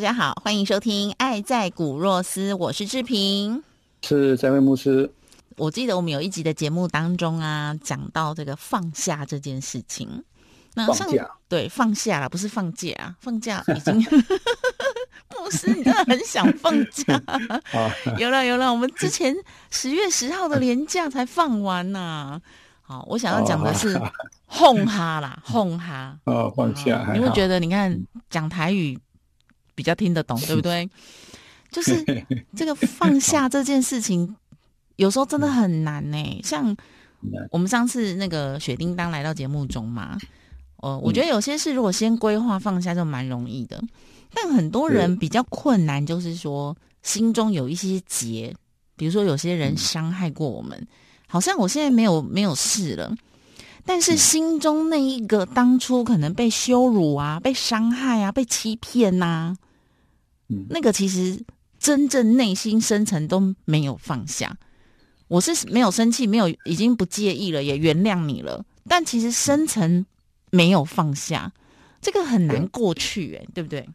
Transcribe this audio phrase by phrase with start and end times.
[0.00, 3.62] 大家好，欢迎收听《爱在古若斯》，我是志平，
[4.00, 5.12] 是三位牧师。
[5.58, 10.24] 我记得我们有一集的节目当中啊，讲到这个放下这件事情。
[10.72, 13.94] 那放假对放下了，不是放假啊，放假已经
[15.36, 17.22] 牧师，你真的很想放假。
[18.16, 19.36] 有了有了，我们之前
[19.70, 22.40] 十月十号的连假才放完啊。
[22.80, 24.00] 好，我想要讲的是
[24.46, 26.18] 哄哈啦，哄哈。
[26.24, 27.94] 哦，放假，你会觉得你看
[28.30, 28.98] 讲台语。
[29.80, 30.86] 比较听得懂， 对不对？
[31.70, 32.04] 就是
[32.54, 34.36] 这个放下这件事情，
[34.96, 36.40] 有时候真的很难呢。
[36.44, 36.76] 像
[37.50, 40.18] 我们上次那个雪叮当来到节目中嘛，
[40.82, 43.82] 呃，我觉得有些事如果先规划放下就蛮容易的，
[44.34, 48.54] 但很多人比较困难，就是说心中有一些结，
[48.96, 50.86] 比如说有些人伤害过我们，
[51.26, 53.16] 好像我现在没有没有事了，
[53.86, 59.56] 但是心中那一个当初可能被羞辱啊、被伤害啊、被欺骗呐。
[60.68, 61.38] 那个其实
[61.78, 64.58] 真正内心深层都没有放下，
[65.28, 68.64] 我是没有生气，没有已经不介意了，也原谅你了。
[68.88, 70.04] 但其实深层
[70.50, 71.52] 没有放下，
[72.00, 73.88] 这个很难过去，哎，对不对？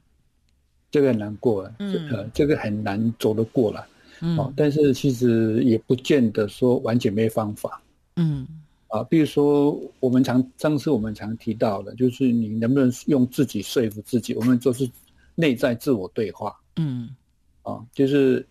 [0.89, 3.85] 这个很难过，嗯，这个很难走得过了。
[4.21, 7.81] 嗯，但是其实也不见得说完全没方法。
[8.15, 8.47] 嗯，
[8.87, 14.33] 啊，比如说我们常上次我们常提到的，就是你能不能用自己说服自己？
[14.35, 14.89] 我们就是。
[15.35, 17.09] 内在自我对话，嗯，
[17.61, 18.47] 啊，就是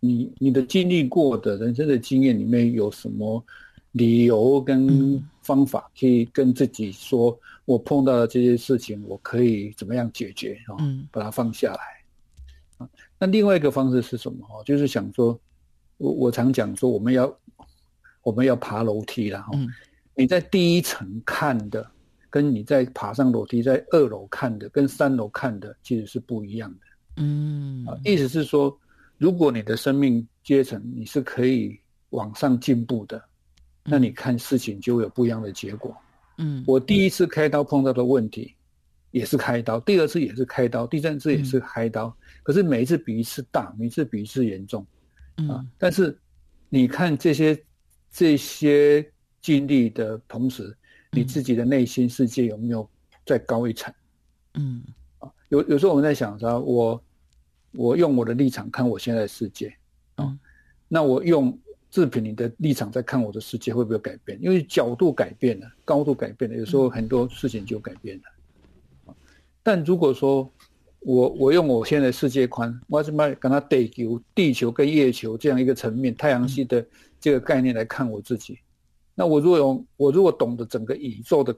[0.00, 3.44] 你你的经历过的人生的经验里面有什么
[3.92, 10.76] 理由跟方法，可以跟自己说，我碰到的这些事情，我可以怎么样解决啊？
[10.78, 11.80] 嗯，把它放下来。
[12.78, 12.88] 啊，
[13.18, 14.46] 那另外一个方式是什么？
[14.48, 15.38] 哦，就是想说，
[15.96, 17.38] 我我常讲说，我们要
[18.22, 19.50] 我们要爬楼梯了哈。
[20.14, 21.90] 你在第一层看的。
[22.30, 27.22] 跟你在爬上楼梯，在二楼看的，跟三楼看的其实是不一样的。
[27.22, 28.78] 嗯，啊，意思是说，
[29.16, 31.78] 如果你的生命阶层你是可以
[32.10, 33.22] 往上进步的，
[33.84, 35.96] 那你看事情就会有不一样的结果。
[36.36, 38.54] 嗯，我第一次开刀碰到的问题
[39.10, 44.86] 也是开刀，第二次也是开刀，第三次也是开刀，可是每一次比一次大，每一次比一次严重。
[45.48, 46.16] 啊，但是
[46.68, 47.58] 你看这些
[48.12, 49.04] 这些
[49.40, 50.76] 经历的同时。
[51.12, 52.88] 你自己的内心世界有没有
[53.24, 53.92] 再高一层？
[54.54, 54.82] 嗯，
[55.18, 57.02] 啊，有有时候我们在想说，我
[57.72, 59.74] 我用我的立场看我现在的世界，
[60.16, 60.36] 啊，
[60.88, 61.58] 那我用
[61.90, 64.38] 志平你的立场在看我的世界会不会改变？
[64.42, 69.14] 因为角度改变了，高度改变了，有时候很多事情就改变了。
[69.62, 70.50] 但如果说
[71.00, 76.84] 我我用我现在世界观，我怎么跟他地球、地球跟月球这样一个层面，太阳系的
[77.20, 78.58] 这个概念来看我自己？
[79.18, 81.52] 那我如果用我如果懂得整个宇宙的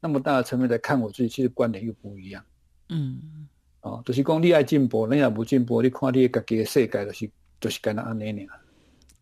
[0.00, 2.42] 那么大的层面来看我自己，其实观点又不一样。
[2.88, 3.46] 嗯，
[3.82, 7.30] 哦，就是讲你爱进步，你也不进步，你看你自己的世界就是
[7.60, 8.48] 就是干那安那样。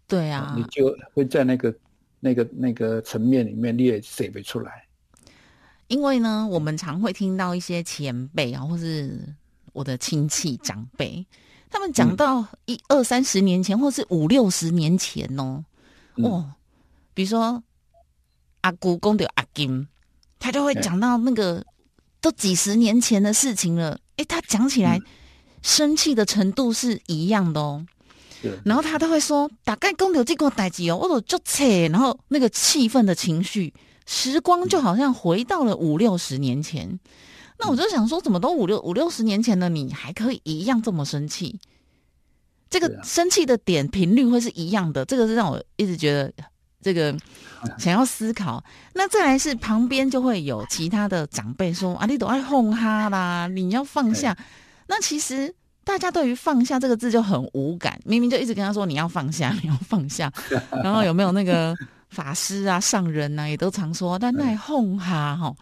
[0.06, 1.74] 对啊，你就会在那个
[2.20, 4.86] 那个那个层面里面，你也写不出来。
[5.88, 9.18] 因为呢，我们常会听到一些前辈啊，或是
[9.72, 11.26] 我的亲戚长辈，
[11.68, 15.64] 他们讲到一二三十年前，或是五六十年前哦，
[16.18, 16.52] 哦，
[17.12, 17.60] 比如说。
[18.62, 19.86] 阿姑公的阿金，
[20.38, 21.64] 他就会讲到那个
[22.20, 23.98] 都几十年前的事情了。
[24.16, 25.00] 哎，他讲起来
[25.62, 27.86] 生气的程度是一样的哦。
[28.64, 31.62] 然后他都会说：“大概公有这个代志哦，我都就扯。”
[31.92, 33.74] 然后那个气愤的情绪，
[34.06, 36.98] 时光就好像回到了五六十年前。
[37.58, 41.60] 那我就想说，怎么都五六五六十年前的你还可以一样这么生气？
[42.70, 45.04] 这个生气的点频率会是一样的？
[45.04, 46.32] 这个是让我一直觉得。
[46.80, 47.14] 这个
[47.78, 48.62] 想要思考，
[48.94, 54.36] 那再来是旁边就会有其他的长辈说：“啊，你都爱哄哈啦，你要放下。”
[54.88, 55.54] 那其实
[55.84, 60.32] 大家对于“放下”这个字就很无感，明明就一直跟他说：“你要放下， 你要放下。
[60.82, 61.76] ”然后有没有那个
[62.08, 65.54] 法师啊、上人啊，也都常说，但那哄哈哈，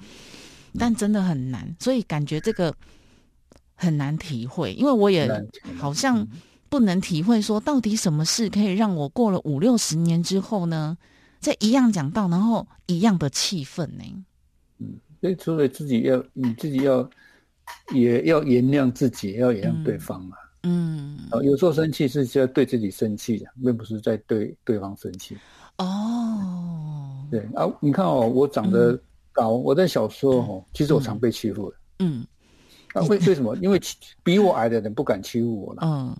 [0.79, 2.73] 但真的很难，所以感觉这个
[3.75, 5.29] 很难体会，因为我也
[5.79, 6.27] 好像
[6.69, 10.97] 不能体会说，到底什么事可以让我过了五六十年之后呢，
[11.41, 14.05] 在一样讲到，然后一样的气氛呢？
[14.79, 17.09] 嗯，所以除了自己要，你自己要
[17.95, 20.37] 也要原谅自己，要原谅对方嘛。
[20.65, 25.37] 嗯，有时候生气是要对自己生气的，并不是在对对方生气。
[25.79, 29.01] 哦，对啊，你看哦，我长得
[29.31, 31.77] 高，我在小时候哦，其实我常被欺负的。
[32.01, 32.27] 嗯，
[32.93, 33.57] 啊，为为什么？
[33.59, 33.81] 因为
[34.25, 35.81] 比我矮的人不敢欺负我了。
[35.85, 36.17] 嗯，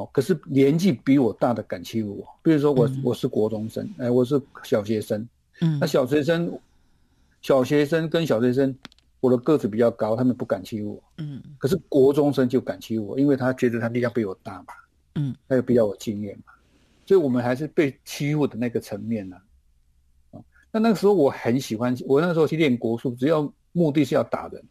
[0.00, 2.26] 哦，可是年纪比我大的敢欺负我。
[2.42, 5.26] 比如说我我是国中生，哎，我是小学生。
[5.60, 6.58] 嗯，那小学生，
[7.42, 8.74] 小学生跟小学生。
[9.20, 11.02] 我的个子比较高，他们不敢欺负我。
[11.18, 14.72] 嗯，可是国中生就敢欺负我，因为他觉得他力量比我大嘛。
[15.16, 16.54] 嗯，他有比较有经验嘛，
[17.04, 19.36] 所以我们还是被欺负的那个层面呢。
[20.30, 20.40] 啊，
[20.72, 24.64] 那那个时候我很喜欢，我那时候去练国术，只要目的是要打人，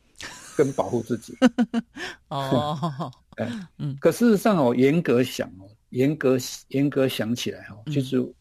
[0.60, 1.38] 跟保护自己。
[2.28, 3.10] 哦，
[3.78, 8.34] 嗯，可事实上哦，严格想哦，严格严格想起来哦，其实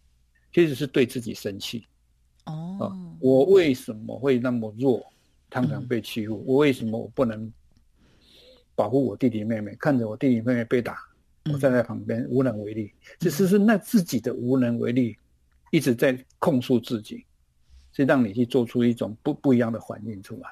[0.53, 1.87] 其实是对自己生气。
[2.47, 5.07] 哦，我为什么会那么弱？
[5.49, 7.51] 常常被欺负，我为什么我不能
[8.75, 9.75] 保护我弟弟妹妹？
[9.77, 10.99] 看着我弟弟妹妹被打，
[11.53, 12.93] 我站在旁边无能为力。
[13.21, 15.17] 其实是那自己的无能为力，
[15.71, 17.25] 一直在控诉自己，
[17.93, 20.51] 是让你去做出一种不不一样的反应出来。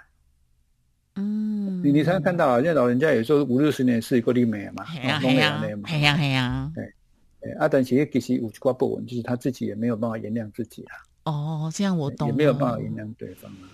[1.16, 10.94] 嗯，你你常常看到啊，像老人家有时候五六十年是一个丽美嘛，系啊系啊，系啊系啊，对，阿等其实其实五瓜不稳，就是他自己也没有办法原谅自己啊。
[11.24, 13.68] 哦，这样我懂，也没有办法原谅对方啊。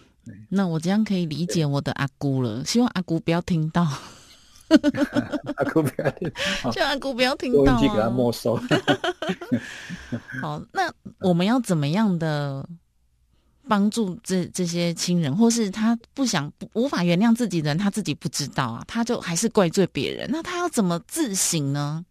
[0.48, 3.86] 那我这样可以理解我的阿姑了，希望阿姑不要听到。
[5.56, 6.32] 阿姑不要听，
[6.72, 7.78] 希望阿姑不要听到。
[7.80, 8.56] 给他没收。
[10.40, 10.90] 好，那
[11.20, 12.66] 我们要怎么样的
[13.68, 22.04] 帮助这这些亲人，或是他不想无法原谅自己的人，他自己不知道啊，他就还是怪罪别人，那他要怎么自省呢？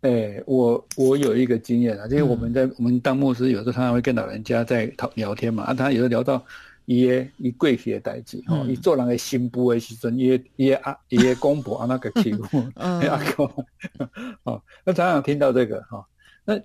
[0.00, 6.44] 哎，我我有一个经验啊，就是我们在我们当牧师，有时候常常会跟老人家在讨聊天嘛，啊，他有时候聊到。
[6.86, 13.50] 伊个伊过去的代志吼，伊做人的新妇的时阵，伊伊阿伊个公婆啊那个欺负阿哥，
[14.44, 16.06] 哦，那常常听到这个哈，
[16.44, 16.60] 那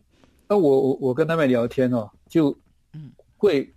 [0.49, 2.53] 那我我我跟他们聊天哦，就
[3.39, 3.73] 会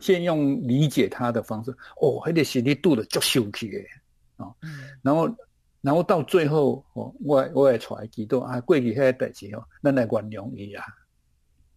[0.00, 1.70] 先用理解他的方式，
[2.00, 3.78] 哦，还得心里度的足生气的
[4.38, 4.52] 哦，
[5.02, 5.36] 然后
[5.80, 10.84] 然后到最后哦，我我也出来几多啊，过去迄个代志哦，咱来原谅伊啊。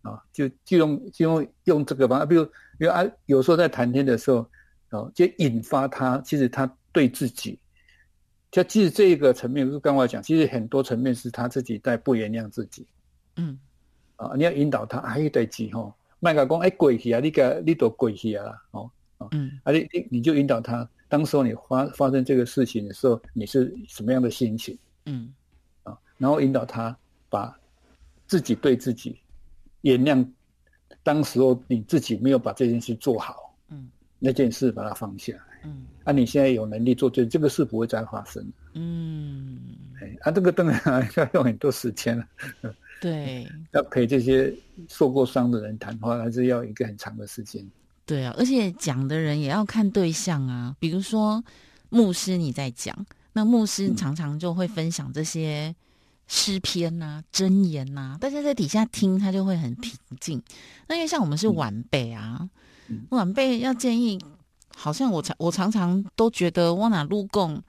[0.01, 2.45] 啊，就就用就用用这个方法，比如，
[2.77, 4.47] 比如啊，有时候在谈天的时候，
[4.91, 7.59] 哦，就引发他，其实他对自己，
[8.51, 12.85] 就其实这一个层面，就刚我讲，其实很多层面是他自己在不原谅自己，
[13.37, 13.57] 嗯，
[14.17, 15.91] 啊，你要引导他，哎，对记吼，
[16.25, 18.89] 麦克讲，哎，过去啊，你个你都过去啊，哦，
[19.29, 24.75] 嗯，啊，你你你就引导他，当时候你发发生这个事情的时候，你是什么样的心情，
[25.05, 25.31] 嗯，
[25.83, 26.97] 啊，然后引导他
[27.29, 27.55] 把
[28.25, 29.19] 自己对自己。
[29.81, 30.27] 原谅，
[31.03, 33.87] 当时候你自己没有把这件事做好，嗯，
[34.17, 35.31] 那件事把它放下，
[35.63, 38.43] 嗯，啊，你现在有能力做这这个事不会再发生，
[38.73, 39.59] 嗯，
[40.01, 42.27] 哎，啊，这个当然要用很多时间了，
[43.09, 44.53] 对，要陪这些
[44.87, 47.65] 受过伤的人谈话，还是要一个很长的时间，
[48.05, 51.43] 对啊，而且讲的人也要看对象啊，比如说
[51.89, 55.75] 牧师你在讲，那牧师常常就会分享这些。
[56.27, 60.41] 诗篇呐，箴言呐，大家在底下听，他就会很平静。
[60.87, 62.49] 那因为像我们是晚辈啊，
[63.09, 64.19] 晚辈要建议，
[64.75, 67.61] 好像我常我常常都觉得我哪路共，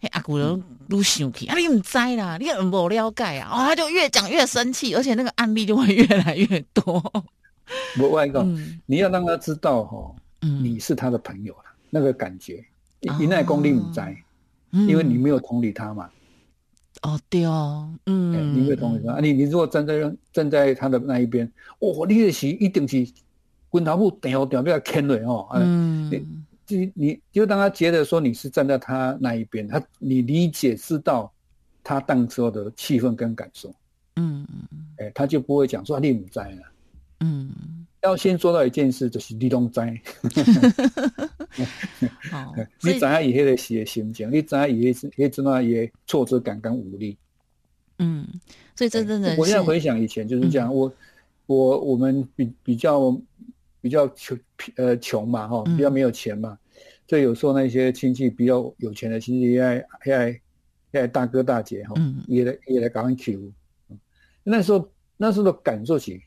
[0.00, 7.02] 嘿阿古人都生气啊，你唔知啦，你很不了解啊，哦，他就越讲越生气，而且那个案例就会越来越多。
[8.00, 12.64] 我外公，你要让他知道哈，你是他的朋友了，那个感觉，
[13.18, 14.16] 你那功力唔在，
[14.70, 16.08] 因为你没有同理他嘛。
[17.02, 19.20] 哦，对哦，嗯，你会同理他？
[19.20, 21.50] 你你如果站在站在他的那一边，
[21.80, 23.06] 哦，你的是一定是
[23.68, 26.10] 滚头部掉掉比较坑的哦，嗯，
[26.68, 31.32] 你你就当他觉得说你是站在他那一边，他你理解知道
[31.82, 33.74] 他当时候的气氛跟感受，
[34.16, 36.62] 嗯嗯，哎，他就不会讲说你唔在了，
[37.20, 37.50] 嗯。
[38.02, 39.80] 要先做到一件事，就是你拢知。
[42.30, 47.18] 好 你知影伊迄个时的心情，你知影伊迄迄阵啊伊的挫折感跟无力。
[47.98, 48.24] 嗯，
[48.76, 50.72] 所以这真的，我现在回想以前就是这样。
[50.72, 50.90] 我
[51.46, 53.20] 我我们比比较
[53.80, 54.38] 比较穷
[54.76, 56.58] 呃穷嘛哈，比较没有钱嘛，
[57.06, 60.40] 所以有时候那些亲戚比较有钱的，亲戚也爱也爱
[60.92, 61.94] 也爱大哥大姐哈，
[62.26, 63.52] 也来也来搞 Q。
[64.42, 66.22] 那时候那时候的感受起。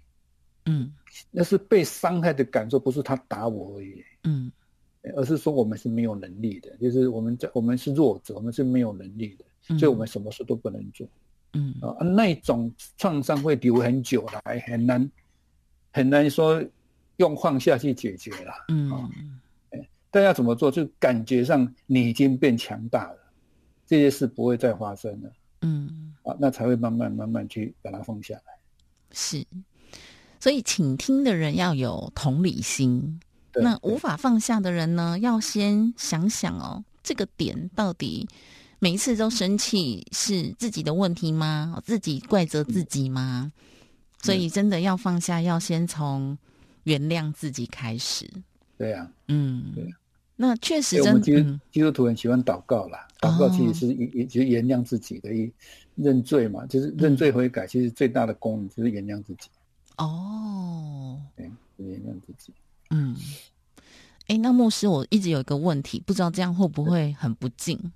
[0.68, 0.94] 嗯，
[1.32, 4.52] 那是被伤害的感受，不是他打我而已，嗯，
[5.16, 11.08] 而是说我们是没有能力的，就是我们在我们是弱者，我们是没有能力的，所以我们什么事都不能做，
[11.54, 11.74] 嗯。
[11.82, 15.12] 啊，那种创伤会留很久来，很难
[15.92, 16.64] 很难说
[17.22, 19.10] 用放下去解决了，嗯啊，
[20.10, 20.72] 但要怎么做？
[20.72, 23.18] 就感觉上你已经变强大了，
[23.86, 28.54] 这些事不会再发生了，嗯啊，那才会慢慢慢慢去把它放下来，
[29.12, 29.46] 是。
[30.40, 33.20] 所以，倾听的人要有同理心。
[33.54, 38.28] 那无法放下的人呢，要先想想哦，这个点到底
[38.80, 41.80] 每一次都生气是自己的问题吗？
[41.86, 43.54] 自己怪责自己吗？
[44.24, 46.36] 所以，真的要放下，要先从
[46.84, 48.30] 原谅自己开始。
[48.78, 49.94] 对呀，嗯，对。
[50.36, 53.08] 那确实，真的，基督徒很喜欢祷告啦。
[53.20, 55.52] 祷告其实是也也就原谅自己的一
[55.96, 57.68] 认罪嘛，就是认罪悔改。
[57.68, 59.50] 其实最大的功能就是原谅自己。
[59.98, 62.52] 哦，对，原谅自己。
[62.90, 63.16] 嗯，
[64.26, 67.92] 哎，那牧师，我一直有一个问题，不知道这样会不会很不敬？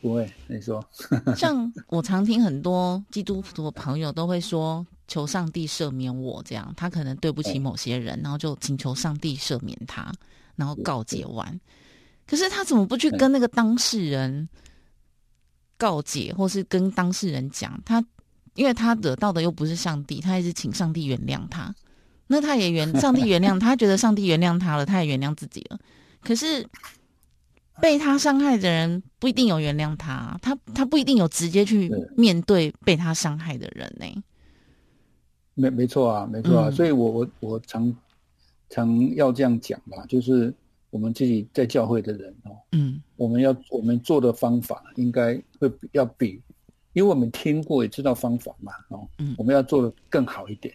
[0.00, 0.82] 不会，你说。
[1.36, 10.12] 像我常听很多基督徒的朋友都会说，求上帝赦免我，这样他可能对不起某些人，然后就请求上帝赦免他，
[10.56, 11.60] 然后告解完。
[12.26, 14.48] 可是他怎么不去跟那个当事人
[15.76, 18.04] 告解，或是跟当事人讲他？
[18.54, 21.72] 因为他得到的又不是上帝，他一直请上帝原谅他，
[22.26, 25.78] 那他也原 上帝原谅他，觉得上帝原谅他了，他也原谅自己了。
[26.22, 26.66] 可是
[27.80, 34.06] 被他伤害的人不一定有原谅他，他他不一定有直接去面对被他伤害的人呢。
[35.54, 37.96] 没没错啊，没错啊，所以我我我常
[38.68, 40.52] 常要这样讲吧，就是
[40.90, 46.40] 我们自己在教会的人哦，嗯，我们要我们做的方法应该会要比。
[46.92, 50.72] 因为我们听过也知道方法嘛，哦，嗯，我们要做的更好一点。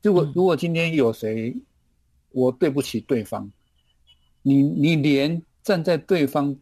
[0.00, 1.52] 如果如果今天有谁，
[2.30, 3.50] 我对不起对方，
[4.42, 6.56] 你你连站在对方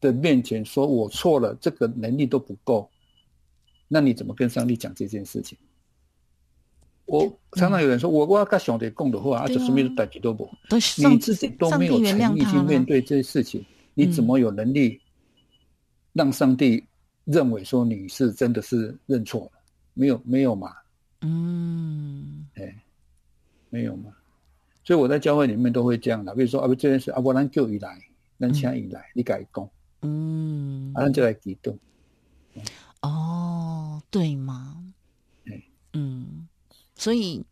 [0.00, 2.90] 的面前说我错了，这个能力都不够，
[3.86, 5.56] 那你怎么跟上帝讲这件事情？
[7.06, 10.48] 我常常有人说，我我要跟上帝共的话，啊，就什么代志都不，
[11.08, 15.00] 你自己都没有诚意去面对这些事情，你怎么有能力
[16.12, 16.84] 让上帝？
[17.26, 19.60] 认为说你是真的是认错了，
[19.94, 20.72] 没有没有嘛？
[21.22, 22.72] 嗯，哎，
[23.68, 24.12] 没有嘛？
[24.84, 27.98] 所以我在教会里面都会这样的，比如说啊，不这件事啊，我咱叫伊来，
[28.38, 29.68] 咱请伊来，你改讲，
[30.02, 31.76] 嗯，啊，咱就来激动。
[33.02, 34.85] 哦，对吗？
[36.96, 37.44] 嗯，所以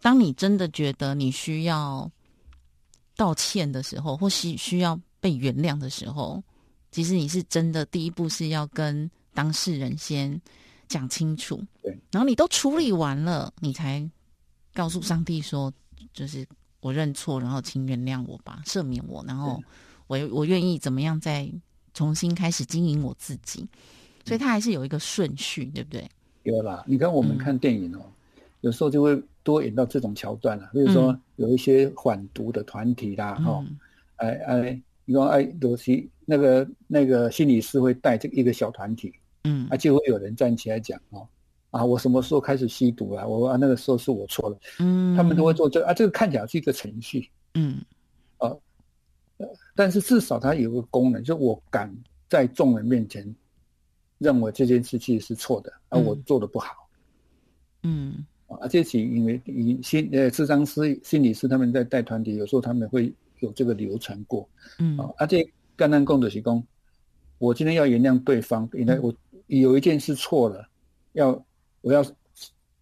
[0.00, 2.10] 当你真的觉得你需要
[3.16, 6.42] 道歉的时候，或需需要被原谅的时候。
[6.92, 10.40] 其实你是真的，第一步是要跟当事人先
[10.88, 14.08] 讲清楚，对，然后你都处理完了，你才
[14.72, 15.70] 告诉上帝说，
[16.14, 16.46] 就是
[16.80, 19.62] 我认错，然后请原谅我吧，赦免我，然后
[20.06, 21.52] 我我愿意怎么样再
[21.92, 23.68] 重新开始经营我自己，
[24.24, 26.08] 所以他还是有一个顺序，对不对？
[26.44, 28.00] 有啦，你看我们看电影哦，
[28.66, 33.64] 有时候就会多演到这种桥段了，比如说有一些反毒的团体啦，哈，
[34.16, 34.82] 哎哎。
[35.08, 41.24] 你说哎，尤其那个那个心理师会带这一个小团体，嗯，啊，就会有人站起来讲哦，
[41.70, 43.28] 啊，我什么时候开始吸毒了？
[43.28, 47.80] 我啊，那个时候是我错了，嗯，他们都会做这啊，这个看起来是一个程序，嗯，
[48.38, 48.50] 啊，
[49.76, 51.96] 但是至少它有个功能，就我敢
[52.28, 53.32] 在众人面前
[54.18, 56.88] 认为这件事其实是错的，而我做的不好，
[57.84, 63.12] 嗯，啊，这起因为以心呃，智商师、心理师他们在带团体，有时候他们会。
[63.40, 64.48] 有这个流程过，
[64.78, 66.66] 嗯，啊，而且干单共者提供，
[67.36, 69.14] 我今天要原谅对方，原来我
[69.48, 70.66] 有一件事错了，
[71.12, 71.44] 要
[71.82, 72.02] 我要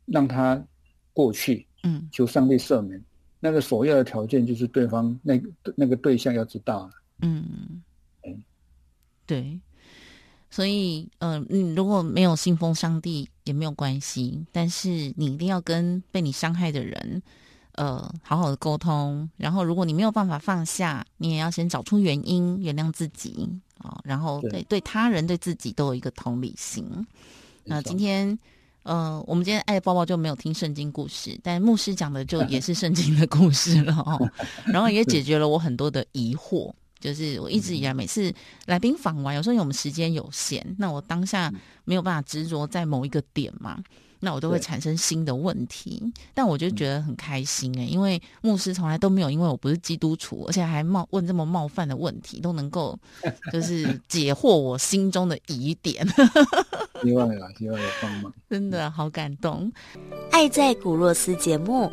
[0.06, 0.64] 让他
[1.12, 3.02] 过去，嗯，求上帝赦免。
[3.40, 5.42] 那个首要的条件就是对方那
[5.74, 6.90] 那个对象要知道了，
[7.22, 7.82] 嗯，
[8.22, 8.36] 哎，
[9.26, 9.58] 对，
[10.54, 17.20] 所以，呃，你如果没有信奉上帝也没有关系，但是你一定要跟被你伤害的人。
[17.72, 26.86] 呃，好好的沟通，然后如果你没有办法放下，你也要先找出原因，原谅自己啊，然后对对他人对自己都有一个同理心。
[27.64, 28.38] 那今天，
[28.84, 34.30] 呃，我们今天爱抱抱就没有听圣经故事，但牧师讲的就也是圣经的故事了哦，
[34.72, 36.72] 然后也解决了我很多的疑惑。
[37.04, 38.32] 就是我一直以来每次
[38.64, 41.52] 来宾访完，有时候因为我们时间有限，那我当下
[41.84, 43.78] 没有办法执着在某一个点嘛。
[44.20, 52.98] 那我都会产生新的问题，但我就觉得很开心哎，因为牧师从来都没有因为我不是基督徒，而且还冒问这么冒犯的问题，都能够
[53.52, 56.06] 就是解惑我心中的疑点。
[57.02, 59.70] 希望啊，希望有帮忙， 真的好感动。
[60.30, 61.92] 爱在古洛斯节目